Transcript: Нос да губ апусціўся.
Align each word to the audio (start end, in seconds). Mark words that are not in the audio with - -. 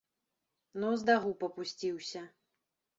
Нос 0.85 1.05
да 1.11 1.15
губ 1.27 1.39
апусціўся. 1.51 2.29